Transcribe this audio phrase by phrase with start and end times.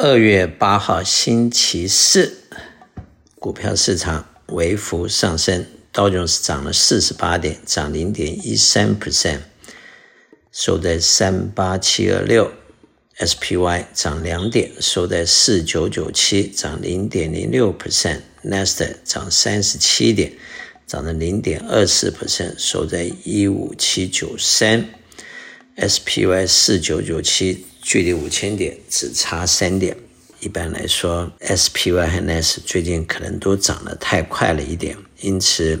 [0.00, 2.32] 二月八号星期四，
[3.40, 9.40] 股票市场微幅上升，道琼斯涨了四十八点，涨零点一三 percent，
[10.52, 12.52] 收在三八七二六
[13.18, 20.32] ；SPY 涨两点，收在四九九七，涨零点零六 percent；Nasdaq 涨三十七点，
[20.86, 24.88] 涨了零点二四 percent，收在一五七九三
[25.76, 27.66] ；SPY 四九九七。
[27.88, 29.96] 距离五千点只差三点。
[30.40, 35.80] 一般来说，SPY 和 NAS 最近可能都涨得太快了一点，因此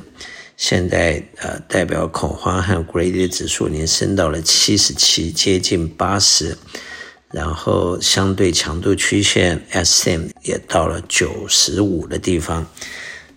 [0.56, 6.56] 现在呃代表恐慌和 Greedy 指数已经升到了七十七，接近八十，
[7.30, 12.66] 然后相对强度曲线 SM 也到了九十五的地方，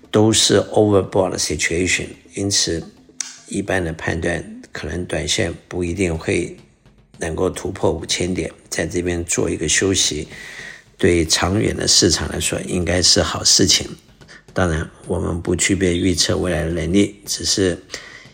[0.10, 2.08] 都是 Overbought situation。
[2.36, 2.82] 因此，
[3.50, 6.56] 一般的判断可能短线不一定会。
[7.22, 10.28] 能够突破五千点，在这边做一个休息，
[10.98, 13.88] 对长远的市场来说应该是好事情。
[14.54, 17.78] 当然，我们不具备预测未来的能力，只是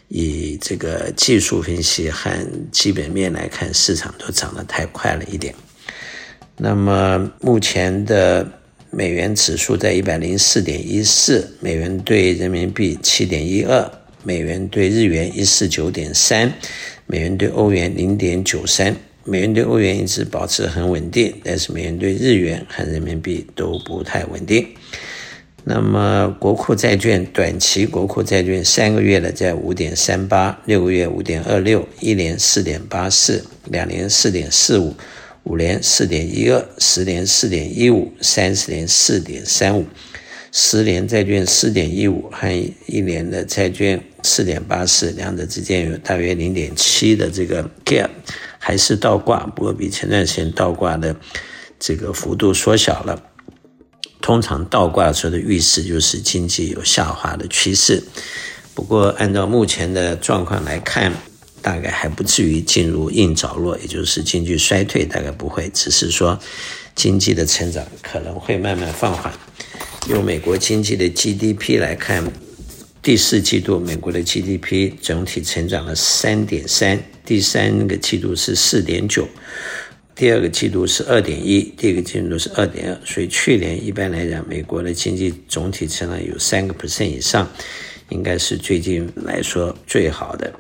[0.07, 2.31] 以这个技术分析和
[2.71, 5.53] 基本面来看，市场都涨得太快了一点。
[6.55, 8.49] 那么，目前的
[8.89, 13.91] 美元指数在一百零四点一四，美元兑人民币七点一二，
[14.27, 16.53] 美元兑日元一四九点三。
[17.05, 24.67] 美元兑欧元零点九三，美元兑欧元一直保持很稳定，但是美元兑日元和人民币都不太稳定。
[25.63, 34.93] 那么国库债券短期国库债券三个月的在五点三八，六个月五点二六，一年四点八四，两年四点四五，
[35.43, 39.85] 五年四点一二，十年四点一五，三十年四点三五。
[40.51, 42.49] 十年债券四点一五和
[42.87, 48.09] 一年的债券四点八四，两者之间有大约零点七的这个 gap，
[48.59, 51.15] 还是倒挂，不过比前段时间倒挂的
[51.79, 53.23] 这个幅度缩小了。
[54.19, 58.03] 通常倒挂的时候的预示就是经济有下滑的趋势，
[58.73, 61.13] 不过按照目前的状况来看，
[61.61, 66.37] 大概还不至于进入硬着陆，也就是经济衰退大概不会，只是说
[66.93, 69.31] 经济的成长可能会慢慢放缓。
[70.09, 72.23] 用美国经济的 GDP 来看，
[73.07, 79.25] 第四季度美国的 GDP 总体成长了三点三，第三个季度是四点九，
[80.13, 87.49] 第二个季度是二点一，第一个季度是二点二，所以去年一般来讲，美国的经济总体成长有三个 percent 以上，
[88.09, 90.53] 应该是最近来说最好的。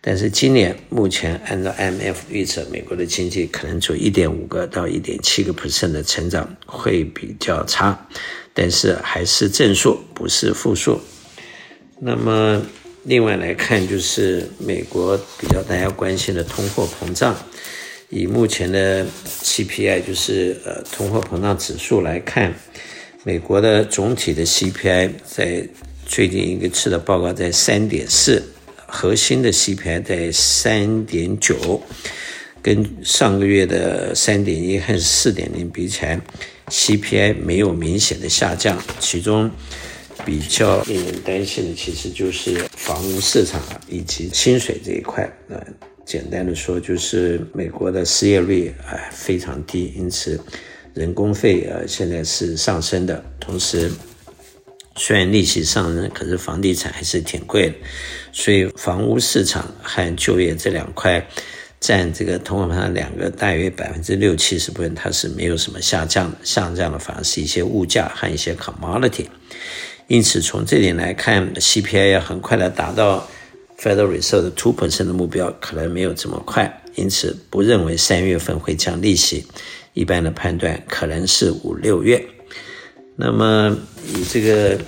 [0.00, 8.08] 但是今年目前按照 MF 预测，美国的经济可能走一点五个到一点七个 percent 的成长会比较差。
[8.52, 11.00] 但是还是正数，不是负数。
[11.98, 12.60] 那么
[13.04, 17.34] 另外来看，就是美国比较大家关心的通货膨胀。
[18.10, 19.04] 以目前的
[19.42, 22.54] CPI，就是呃通货膨胀指数来看，
[23.24, 25.66] 美国的总体的 CPI 在
[26.04, 28.42] 最近一个次的报告在三点四，
[28.86, 31.82] 核心的 CPI 在三点九，
[32.62, 36.20] 跟上个月的三点一和四点零比起来。
[36.68, 39.50] CPI 没有明显的下降，其中
[40.26, 45.22] 比较令人担心的其实就是房屋市场以及薪水这一块。
[45.48, 45.64] 呃，
[46.04, 50.38] 简单的说，就是美国的失业率啊非常低，因此
[50.92, 53.24] 人工费呃现在是上升的。
[53.38, 53.90] 同时，
[54.96, 57.74] 虽然利息上升，可是房地产还是挺贵的，
[58.32, 61.24] 所以房屋市场和就业这两块。
[61.78, 69.26] 占这个通货膨胀两个大约百分之六七十部分，它是没有什么下降的，下降的反而是一些物价和一些 commodity。
[70.08, 73.28] 因此，从这点来看，CPI 要很快的达到
[73.78, 76.82] Federal Reserve 的 two percent 的目标，可能没有这么快。
[76.94, 79.44] 因此，不认为三月份会降利息，
[79.94, 82.24] 一般的判断可能是五六月。
[83.16, 83.76] 那么，
[84.14, 84.78] 以这个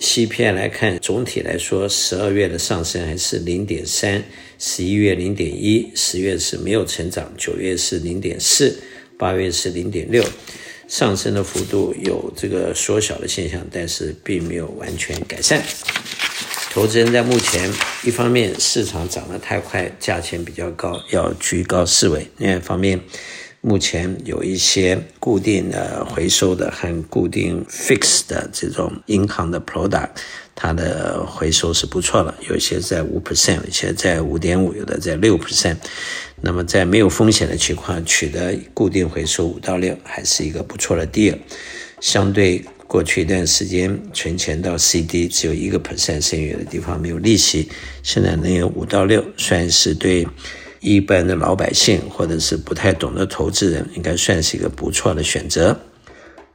[0.00, 4.22] CPI 来看，总体来说，十二月的上升还是零点三。
[4.58, 8.78] 十一月零点一，十月是没有成长，九月是零点四，
[9.18, 10.24] 八月是零点六，
[10.92, 15.64] 上升的幅度有这个缩小的现象，但是并没有完全改善。
[16.70, 17.72] 投资人在目前
[18.04, 23.00] 一方面市场涨得太快，价钱比较高，要居高思维；另一方面，
[23.62, 30.10] 目前有一些固定的回收的和固定 fix 的这种银行的 product。
[30.54, 35.76] 它的回收是不错的，有些在五 percent，有些在五点五，有的在六 percent。
[36.44, 41.38] 那么在没有风险的情况取得固定回收五到六，还是一个不错的 deal。
[42.00, 47.68] 相对过去一段时间存钱到 CD 只有一个 percent，剩余的地方没有利息，
[48.02, 50.26] 现在能有五到六，算是对
[50.80, 55.78] 一般的老百姓或者是不太懂的投资人，应该算是一个不错的选择。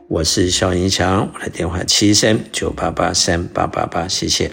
[0.09, 4.51] 我是肖银强，我的电话七三九八八三八八八，谢谢。